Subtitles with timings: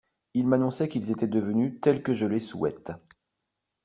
[0.33, 2.89] Ils m'annonçaient qu'ils étaient devenus tels que je les souhaite.